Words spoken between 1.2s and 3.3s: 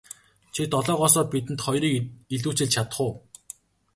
бидэнд хоёрыг илүүчилж чадах уу.